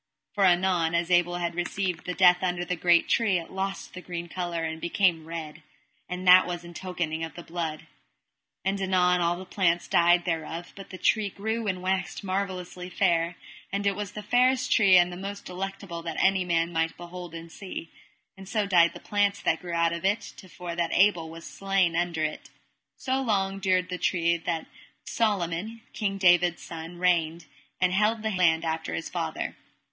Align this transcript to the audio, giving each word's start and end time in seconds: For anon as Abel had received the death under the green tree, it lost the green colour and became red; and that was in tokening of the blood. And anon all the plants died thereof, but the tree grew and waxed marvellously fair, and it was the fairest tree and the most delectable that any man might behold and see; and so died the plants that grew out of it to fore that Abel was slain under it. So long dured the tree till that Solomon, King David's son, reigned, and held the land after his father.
For 0.33 0.43
anon 0.45 0.95
as 0.95 1.11
Abel 1.11 1.35
had 1.35 1.53
received 1.53 2.05
the 2.07 2.15
death 2.15 2.41
under 2.41 2.65
the 2.65 2.75
green 2.75 3.05
tree, 3.05 3.37
it 3.37 3.51
lost 3.51 3.93
the 3.93 4.01
green 4.01 4.27
colour 4.27 4.63
and 4.63 4.81
became 4.81 5.27
red; 5.27 5.61
and 6.09 6.27
that 6.27 6.47
was 6.47 6.63
in 6.65 6.73
tokening 6.73 7.23
of 7.23 7.35
the 7.35 7.43
blood. 7.43 7.85
And 8.65 8.81
anon 8.81 9.21
all 9.21 9.37
the 9.37 9.45
plants 9.45 9.87
died 9.87 10.25
thereof, 10.25 10.73
but 10.75 10.89
the 10.89 10.97
tree 10.97 11.29
grew 11.29 11.67
and 11.67 11.83
waxed 11.83 12.23
marvellously 12.23 12.89
fair, 12.89 13.35
and 13.71 13.85
it 13.85 13.95
was 13.95 14.13
the 14.13 14.23
fairest 14.23 14.71
tree 14.73 14.97
and 14.97 15.13
the 15.13 15.17
most 15.17 15.45
delectable 15.45 16.01
that 16.01 16.17
any 16.19 16.43
man 16.43 16.73
might 16.73 16.97
behold 16.97 17.35
and 17.35 17.51
see; 17.51 17.91
and 18.35 18.49
so 18.49 18.65
died 18.65 18.93
the 18.95 18.99
plants 18.99 19.39
that 19.43 19.61
grew 19.61 19.73
out 19.73 19.93
of 19.93 20.03
it 20.03 20.21
to 20.21 20.49
fore 20.49 20.75
that 20.75 20.89
Abel 20.95 21.29
was 21.29 21.45
slain 21.45 21.95
under 21.95 22.23
it. 22.23 22.49
So 22.97 23.21
long 23.21 23.59
dured 23.59 23.89
the 23.89 23.99
tree 23.99 24.35
till 24.35 24.45
that 24.47 24.65
Solomon, 25.05 25.81
King 25.93 26.17
David's 26.17 26.63
son, 26.63 26.97
reigned, 26.97 27.45
and 27.79 27.93
held 27.93 28.23
the 28.23 28.31
land 28.31 28.65
after 28.65 28.95
his 28.95 29.07
father. 29.07 29.55